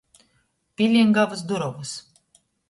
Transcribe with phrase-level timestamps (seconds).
[0.81, 1.93] Pilingavys durovys.